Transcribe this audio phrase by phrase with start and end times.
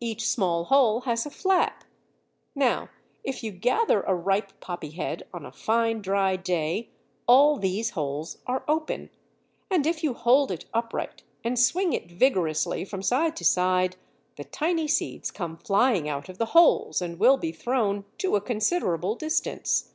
[0.00, 1.84] Each small hole has a flap.
[2.54, 2.90] Now
[3.24, 6.90] if you gather a ripe poppy head on a fine dry day
[7.26, 9.08] all these holes are open,
[9.70, 13.96] and if you hold it upright and swing it vigorously from side to side
[14.36, 18.42] the tiny seeds come flying out of the holes and will be thrown to a
[18.42, 19.94] considerable distance.